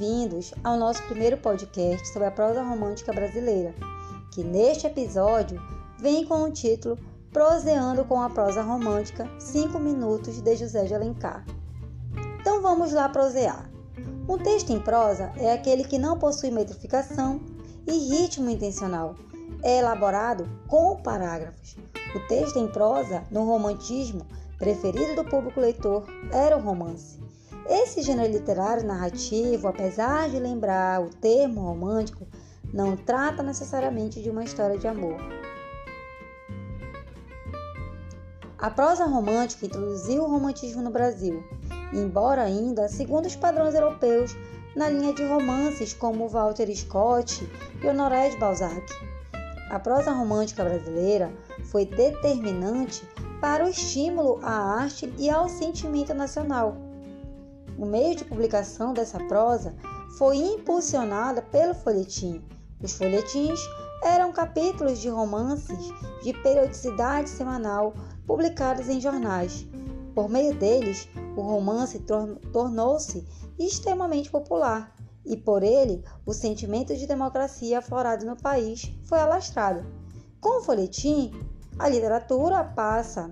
[0.00, 3.74] bem-vindos ao nosso primeiro podcast sobre a prosa romântica brasileira,
[4.32, 5.60] que neste episódio
[5.98, 6.98] vem com o título
[7.30, 11.44] Proseando com a prosa romântica 5 minutos de José de Alencar.
[12.40, 13.70] Então vamos lá prosear.
[14.26, 17.38] Um texto em prosa é aquele que não possui metrificação
[17.86, 19.16] e ritmo intencional.
[19.62, 21.76] É elaborado com parágrafos.
[22.14, 24.26] O texto em prosa, no romantismo,
[24.56, 27.19] preferido do público leitor, era o romance.
[27.72, 32.26] Esse gênero literário narrativo, apesar de lembrar o termo romântico,
[32.74, 35.16] não trata necessariamente de uma história de amor.
[38.58, 41.44] A prosa romântica introduziu o romantismo no Brasil,
[41.92, 44.36] embora ainda segundo os padrões europeus,
[44.74, 47.48] na linha de romances como Walter Scott
[47.80, 48.92] e Honoré de Balzac.
[49.70, 51.32] A prosa romântica brasileira
[51.66, 53.08] foi determinante
[53.40, 56.89] para o estímulo à arte e ao sentimento nacional
[57.80, 59.74] o meio de publicação dessa prosa
[60.18, 62.44] foi impulsionada pelo folhetim.
[62.82, 63.58] Os folhetins
[64.04, 65.78] eram capítulos de romances
[66.22, 67.94] de periodicidade semanal
[68.26, 69.66] publicados em jornais.
[70.14, 72.04] Por meio deles, o romance
[72.52, 73.26] tornou-se
[73.58, 79.86] extremamente popular e por ele o sentimento de democracia aflorado no país foi alastrado.
[80.38, 81.32] Com o folhetim,
[81.78, 83.30] a literatura passa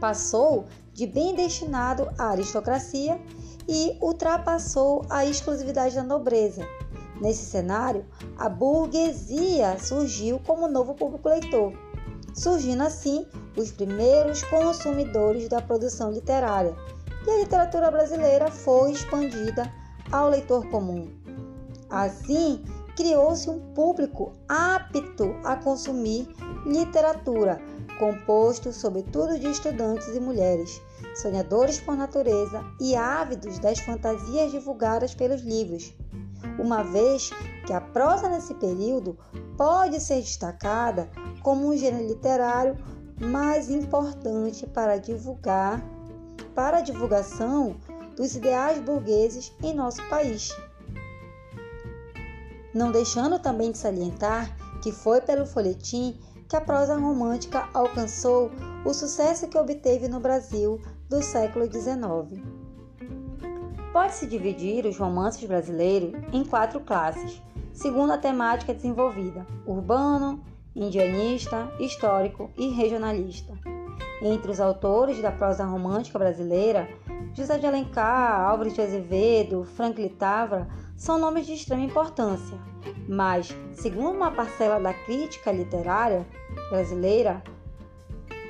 [0.00, 0.64] passou
[0.96, 3.20] de bem destinado à aristocracia
[3.68, 6.66] e ultrapassou a exclusividade da nobreza.
[7.20, 8.06] Nesse cenário,
[8.38, 11.74] a burguesia surgiu como novo público leitor,
[12.34, 16.74] surgindo assim os primeiros consumidores da produção literária,
[17.26, 19.70] e a literatura brasileira foi expandida
[20.10, 21.10] ao leitor comum.
[21.90, 22.64] Assim,
[22.96, 26.26] criou-se um público apto a consumir
[26.64, 27.60] literatura
[27.98, 30.80] composto sobretudo de estudantes e mulheres,
[31.14, 35.94] sonhadores por natureza e ávidos das fantasias divulgadas pelos livros,
[36.58, 37.30] uma vez
[37.66, 39.18] que a prosa nesse período
[39.56, 41.10] pode ser destacada
[41.42, 42.76] como um gênero literário
[43.20, 45.82] mais importante para divulgar
[46.54, 47.76] para a divulgação
[48.16, 50.50] dos ideais burgueses em nosso país.
[52.72, 56.18] Não deixando também de salientar que foi pelo folhetim
[56.48, 58.50] que a prosa romântica alcançou
[58.84, 62.42] o sucesso que obteve no Brasil do século XIX.
[63.92, 67.42] Pode-se dividir os romances brasileiros em quatro classes,
[67.72, 73.54] segundo a temática desenvolvida: urbano, indianista, histórico e regionalista.
[74.22, 76.88] Entre os autores da prosa romântica brasileira,
[77.34, 82.58] José de Alencar, Álvares de Azevedo, Franklin Távora são nomes de extrema importância,
[83.08, 86.26] mas, segundo uma parcela da crítica literária
[86.70, 87.42] brasileira,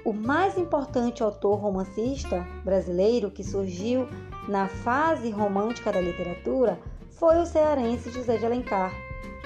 [0.04, 4.08] o mais importante autor romancista brasileiro que surgiu
[4.48, 6.78] na fase romântica da literatura
[7.10, 8.92] foi o cearense José de Alencar,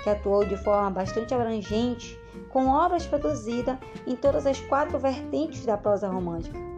[0.03, 5.79] que atuou de forma bastante abrangente com obras produzidas em todas as quatro vertentes da
[5.79, 6.70] prosa romântica.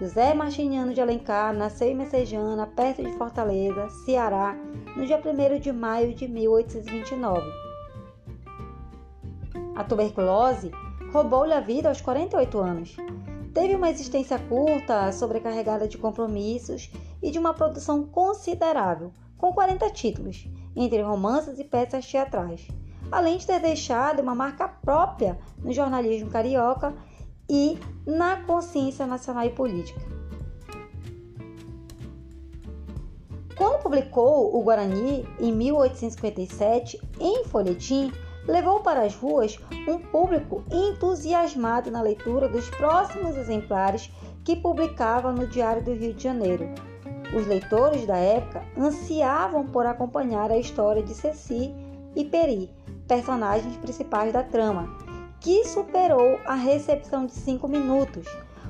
[0.00, 4.54] José Martiniano de Alencar nasceu em Messejana, perto de Fortaleza, Ceará,
[4.96, 7.42] no dia 1 de maio de 1829.
[9.74, 10.70] A tuberculose
[11.12, 12.96] roubou-lhe a vida aos 48 anos.
[13.52, 20.48] Teve uma existência curta, sobrecarregada de compromissos e de uma produção considerável, com 40 títulos,
[20.76, 22.68] entre romances e peças teatrais,
[23.10, 26.94] além de ter deixado uma marca própria no jornalismo carioca
[27.48, 30.00] e na consciência nacional e política.
[33.56, 38.12] Quando publicou o Guarani em 1857 em folhetim,
[38.46, 44.10] levou para as ruas um público entusiasmado na leitura dos próximos exemplares
[44.44, 46.68] que publicava no Diário do Rio de Janeiro.
[47.36, 51.74] Os leitores da época ansiavam por acompanhar a história de Ceci
[52.16, 52.70] e Peri,
[53.06, 54.88] personagens principais da trama,
[55.40, 58.26] que superou a recepção de cinco minutos,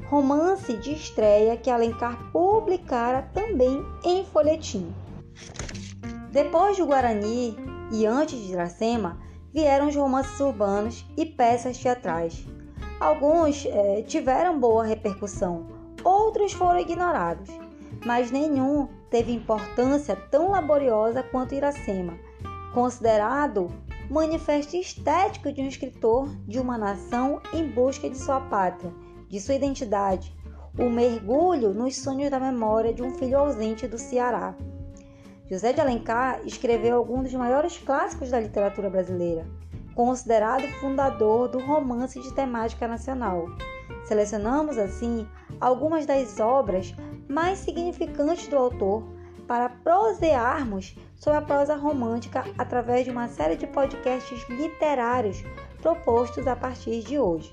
[0.09, 4.93] romance de estreia que Alencar publicara também em folhetim.
[6.31, 7.57] Depois de Guarani
[7.93, 9.19] e antes de Iracema,
[9.53, 12.47] vieram os romances urbanos e peças teatrais.
[13.01, 15.67] Alguns eh, tiveram boa repercussão,
[16.05, 17.49] outros foram ignorados,
[18.05, 22.19] mas nenhum teve importância tão laboriosa quanto Iracema,
[22.75, 23.71] considerado
[24.11, 28.93] manifesto estético de um escritor de uma nação em busca de sua pátria,
[29.29, 30.35] de sua identidade,
[30.79, 34.55] o mergulho nos sonhos da memória de um filho ausente do Ceará.
[35.51, 39.47] José de Alencar escreveu alguns dos maiores clássicos da literatura brasileira,
[39.95, 43.47] considerado fundador do romance de temática nacional.
[44.07, 45.27] Selecionamos assim
[45.61, 46.95] algumas das obras
[47.29, 49.18] mais significantes do autor
[49.49, 55.43] para prosearmos sobre a prosa romântica através de uma série de podcasts literários
[55.81, 57.53] propostos a partir de hoje.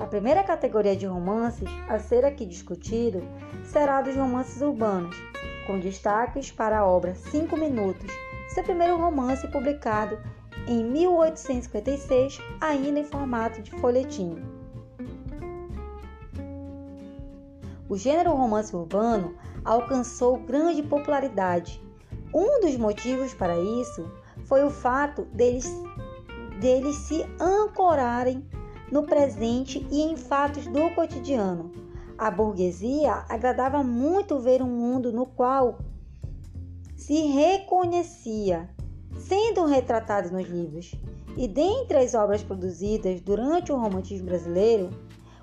[0.00, 3.22] A primeira categoria de romances a ser aqui discutido
[3.62, 5.14] será dos romances urbanos,
[5.66, 8.10] com destaques para a obra Cinco Minutos,
[8.48, 10.18] seu primeiro romance publicado
[10.66, 14.42] em 1856, ainda em formato de folhetim.
[17.88, 21.82] O gênero romance urbano alcançou grande popularidade.
[22.32, 24.10] Um dos motivos para isso
[24.44, 25.70] foi o fato deles,
[26.60, 28.44] deles se ancorarem
[28.90, 31.70] no presente e em fatos do cotidiano.
[32.18, 35.78] A burguesia agradava muito ver um mundo no qual
[36.94, 38.68] se reconhecia,
[39.16, 40.94] sendo retratado nos livros.
[41.36, 44.90] E dentre as obras produzidas durante o romantismo brasileiro,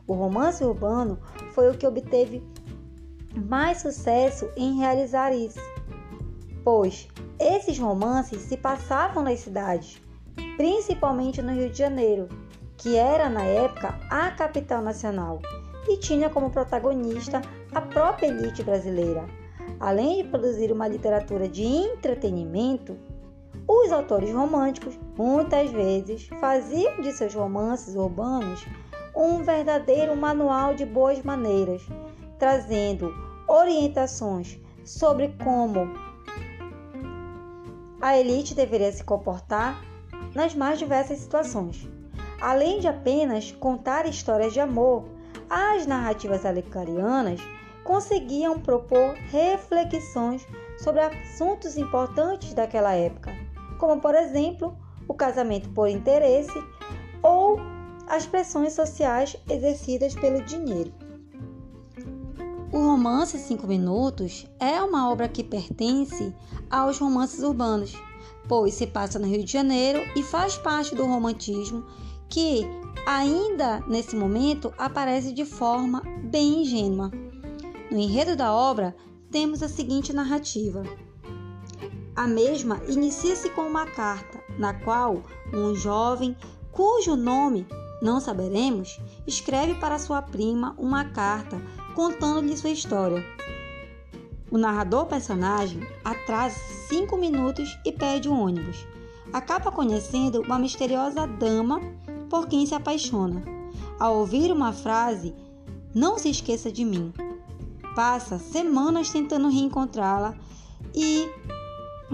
[0.06, 1.18] o romance urbano
[1.54, 2.44] foi o que obteve
[3.38, 5.60] mais sucesso em realizar isso,
[6.64, 7.08] pois
[7.40, 10.02] esses romances se passavam nas cidades,
[10.58, 12.28] principalmente no Rio de Janeiro,
[12.76, 15.40] que era na época a capital nacional
[15.88, 17.42] e tinha como protagonista
[17.74, 19.26] a própria elite brasileira.
[19.80, 22.98] Além de produzir uma literatura de entretenimento,
[23.68, 28.66] os autores românticos muitas vezes faziam de seus romances urbanos
[29.16, 31.82] um verdadeiro manual de boas maneiras,
[32.38, 35.88] trazendo orientações sobre como
[38.02, 39.84] a elite deveria se comportar
[40.36, 41.90] nas mais diversas situações.
[42.40, 45.06] Além de apenas contar histórias de amor,
[45.50, 47.40] as narrativas alecarianas
[47.84, 50.46] conseguiam propor reflexões
[50.78, 53.32] sobre assuntos importantes daquela época,
[53.80, 54.78] como por exemplo
[55.08, 56.62] o casamento por interesse
[57.24, 57.60] ou
[58.08, 61.07] as pressões sociais exercidas pelo dinheiro.
[62.70, 66.36] O romance Cinco Minutos é uma obra que pertence
[66.70, 67.94] aos romances urbanos,
[68.46, 71.86] pois se passa no Rio de Janeiro e faz parte do romantismo
[72.28, 72.68] que,
[73.06, 77.10] ainda nesse momento, aparece de forma bem ingênua.
[77.90, 78.94] No enredo da obra,
[79.32, 80.84] temos a seguinte narrativa.
[82.18, 85.24] A mesma inicia-se com uma carta, na qual
[85.54, 86.36] um jovem,
[86.74, 87.66] cujo nome
[88.02, 91.62] não saberemos, escreve para sua prima uma carta
[91.94, 93.24] contando-lhe sua história.
[94.50, 96.58] O narrador personagem atrasa
[96.88, 98.88] cinco minutos e perde o ônibus.
[99.34, 101.82] Acaba conhecendo uma misteriosa dama
[102.30, 103.44] por quem se apaixona.
[104.00, 105.36] Ao ouvir uma frase,
[105.94, 107.12] não se esqueça de mim.
[107.94, 110.36] Passa semanas tentando reencontrá-la
[110.96, 111.28] e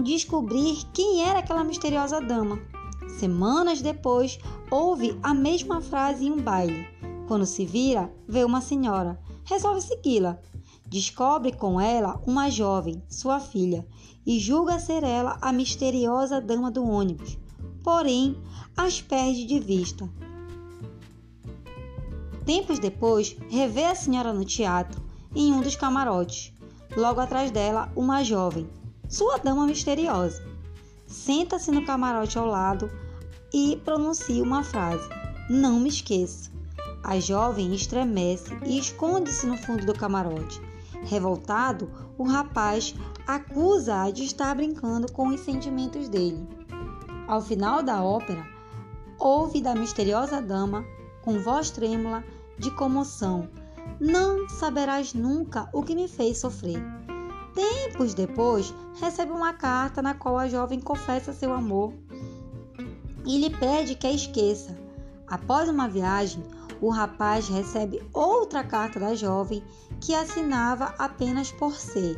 [0.02, 2.58] descobrir quem era aquela misteriosa dama.
[3.18, 4.38] Semanas depois,
[4.70, 6.86] ouve a mesma frase em um baile.
[7.28, 9.18] Quando se vira, vê uma senhora.
[9.44, 10.38] Resolve segui-la.
[10.86, 13.86] Descobre com ela uma jovem, sua filha,
[14.26, 17.38] e julga ser ela a misteriosa dama do ônibus.
[17.82, 18.36] Porém,
[18.76, 20.08] as perde de vista.
[22.44, 25.00] Tempos depois, revê a senhora no teatro,
[25.34, 26.52] em um dos camarotes.
[26.96, 28.68] Logo atrás dela, uma jovem,
[29.08, 30.44] sua dama misteriosa.
[31.06, 32.90] Senta-se no camarote ao lado
[33.54, 35.08] e pronuncia uma frase:
[35.48, 36.50] Não me esqueça.
[37.04, 40.60] A jovem estremece e esconde-se no fundo do camarote.
[41.04, 42.94] Revoltado, o rapaz
[43.26, 46.48] acusa-a de estar brincando com os sentimentos dele.
[47.28, 48.44] Ao final da ópera,
[49.18, 50.84] ouve da misteriosa dama,
[51.22, 52.24] com voz trêmula
[52.58, 53.48] de comoção:
[54.00, 56.82] Não saberás nunca o que me fez sofrer.
[57.54, 61.92] Tempos depois, recebe uma carta na qual a jovem confessa seu amor
[63.24, 64.76] e lhe pede que a esqueça.
[65.26, 66.42] Após uma viagem,
[66.80, 69.62] o rapaz recebe outra carta da jovem
[70.00, 72.16] que assinava apenas por C.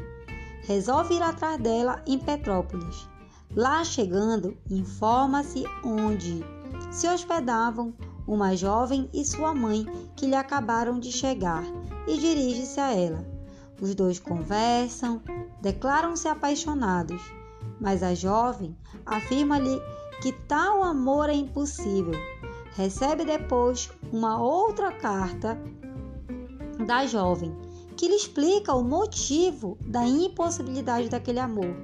[0.62, 3.08] Resolve ir atrás dela em Petrópolis.
[3.54, 6.44] Lá chegando, informa-se onde
[6.90, 7.94] se hospedavam
[8.26, 9.86] uma jovem e sua mãe
[10.16, 11.62] que lhe acabaram de chegar
[12.08, 13.24] e dirige-se a ela.
[13.80, 15.22] Os dois conversam,
[15.60, 17.22] declaram-se apaixonados,
[17.80, 19.80] mas a jovem afirma-lhe
[20.20, 22.14] que tal amor é impossível.
[22.74, 25.58] Recebe depois uma outra carta
[26.86, 27.54] da jovem
[27.96, 31.74] que lhe explica o motivo da impossibilidade daquele amor,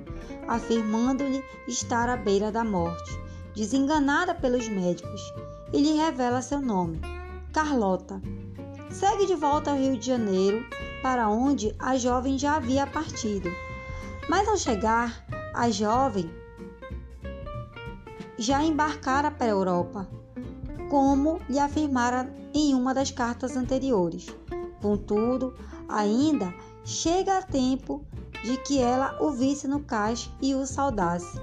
[0.47, 3.19] afirmando-lhe estar à beira da morte,
[3.57, 5.23] desenganada pelos médicos,
[5.73, 7.01] e lhe revela seu nome,
[7.53, 8.21] Carlota.
[8.91, 10.67] Segue de volta ao Rio de Janeiro,
[11.03, 13.51] para onde a jovem já havia partido.
[14.29, 15.25] Mas ao chegar,
[15.55, 16.31] a jovem
[18.43, 20.09] já embarcara para a Europa,
[20.91, 24.27] como lhe afirmara em uma das cartas anteriores.
[24.81, 25.55] Contudo,
[25.89, 26.53] ainda
[26.85, 28.05] chega a tempo
[28.43, 31.41] de que ela o visse no cais e o saudasse.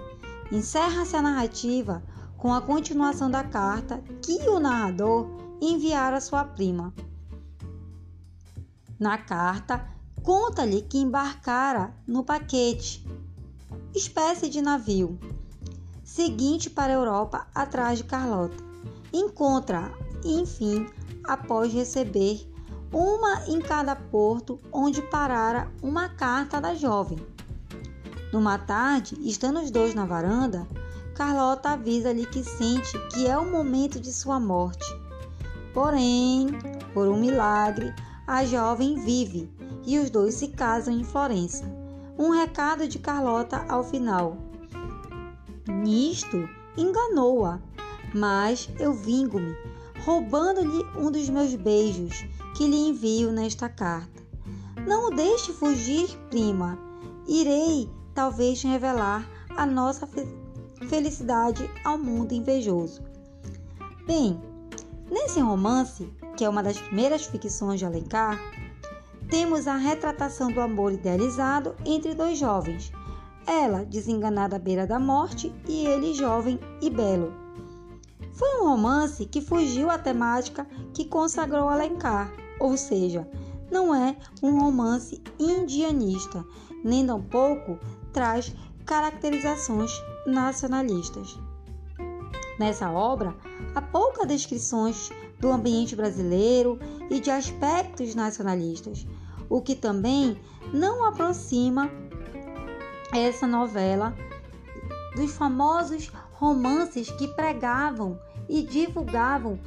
[0.51, 2.03] Encerra-se a narrativa
[2.37, 5.25] com a continuação da carta que o narrador
[5.61, 6.93] enviara à sua prima.
[8.99, 9.87] Na carta,
[10.21, 13.07] conta-lhe que embarcara no paquete,
[13.95, 15.17] espécie de navio,
[16.09, 18.57] seguinte para a Europa atrás de Carlota.
[19.13, 19.91] Encontra,
[20.25, 20.87] enfim,
[21.23, 22.51] após receber
[22.91, 27.19] uma em cada porto onde parara uma carta da jovem.
[28.33, 30.67] Numa tarde, estando os dois na varanda,
[31.13, 34.85] Carlota avisa-lhe que sente que é o momento de sua morte.
[35.75, 36.47] Porém,
[36.91, 37.93] por um milagre,
[38.25, 39.47] a jovem vive
[39.85, 41.65] e os dois se casam em Florença.
[42.17, 44.48] Um recado de Carlota ao final.
[45.69, 47.59] Nisto, enganou-a,
[48.13, 49.55] mas eu vingo-me,
[50.03, 52.25] roubando-lhe um dos meus beijos
[52.57, 54.23] que lhe envio nesta carta.
[54.87, 56.77] Não o deixe fugir, prima.
[57.27, 60.07] Irei, talvez, revelar a nossa
[60.87, 63.03] felicidade ao mundo invejoso.
[64.07, 64.41] Bem,
[65.11, 68.39] nesse romance que é uma das primeiras ficções de Alencar,
[69.29, 72.91] temos a retratação do amor idealizado entre dois jovens,
[73.49, 77.33] ela desenganada à beira da morte e ele jovem e belo.
[78.31, 83.27] Foi um romance que fugiu à temática que consagrou Alencar, ou seja,
[83.71, 86.45] não é um romance indianista,
[86.83, 87.79] nem tampouco
[88.13, 89.91] traz caracterizações
[90.27, 91.37] nacionalistas.
[92.59, 93.35] Nessa obra,
[93.73, 96.77] há poucas descrições do ambiente brasileiro
[97.09, 99.07] e de aspectos nacionalistas,
[99.49, 100.39] o que também
[100.71, 101.89] não aproxima
[103.13, 104.15] essa novela
[105.15, 109.59] dos famosos romances que pregavam e divulgavam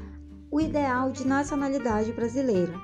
[0.51, 2.75] o ideal de nacionalidade brasileira.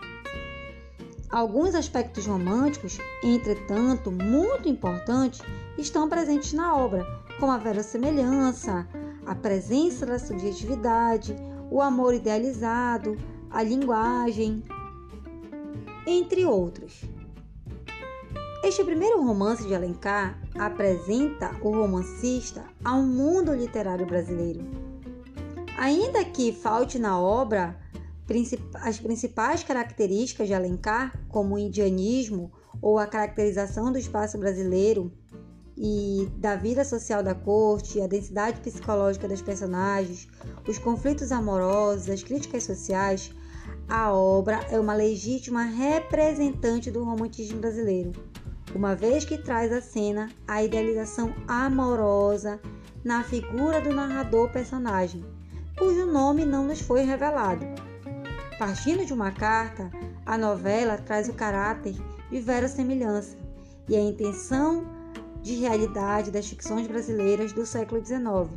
[1.31, 5.41] Alguns aspectos românticos, entretanto, muito importantes,
[5.77, 7.07] estão presentes na obra,
[7.39, 8.89] como a verossemelhança,
[9.27, 11.37] a presença da subjetividade,
[11.71, 13.17] o amor idealizado,
[13.51, 14.65] a linguagem,
[16.07, 17.03] entre outros.
[18.63, 24.61] Este primeiro romance de Alencar apresenta o romancista ao mundo literário brasileiro.
[25.79, 27.79] Ainda que falte na obra
[28.83, 35.13] as principais características de Alencar, como o indianismo ou a caracterização do espaço brasileiro
[35.77, 40.29] e da vida social da corte, a densidade psicológica dos personagens,
[40.67, 43.33] os conflitos amorosos, as críticas sociais,
[43.89, 48.13] a obra é uma legítima representante do romantismo brasileiro,
[48.75, 52.61] uma vez que traz à cena a idealização amorosa
[53.05, 55.25] na figura do narrador personagem,
[55.77, 57.65] cujo nome não nos foi revelado.
[58.59, 59.91] Partindo de uma carta,
[60.27, 61.95] a novela traz o caráter
[62.31, 63.37] de verossemelhança
[63.89, 64.85] e a intenção
[65.43, 68.51] de realidade das ficções brasileiras do século XIX.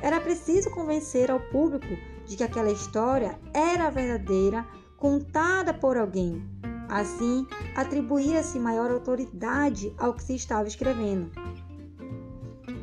[0.00, 1.88] Era preciso convencer ao público
[2.26, 4.64] de que aquela história era verdadeira,
[4.96, 6.42] contada por alguém.
[6.88, 11.30] Assim, atribuía-se maior autoridade ao que se estava escrevendo.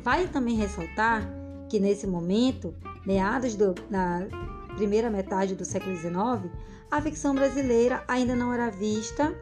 [0.02, 1.28] Vale também ressaltar
[1.68, 4.26] que nesse momento, meados do, na
[4.76, 6.52] primeira metade do século XIX,
[6.90, 9.34] a ficção brasileira ainda não era vista,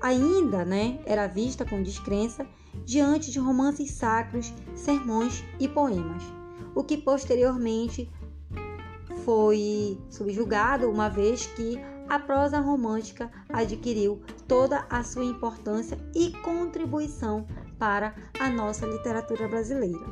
[0.00, 2.46] ainda, né, era vista com descrença
[2.84, 6.22] diante de romances sacros, sermões e poemas,
[6.74, 8.10] o que posteriormente
[9.24, 17.46] foi subjugado uma vez que a prosa romântica adquiriu toda a sua importância e contribuição
[17.78, 20.04] para a nossa literatura brasileira.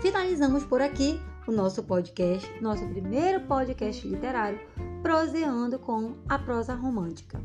[0.00, 4.60] Finalizamos por aqui o nosso podcast, nosso primeiro podcast literário,
[5.02, 7.40] proseando com a prosa romântica.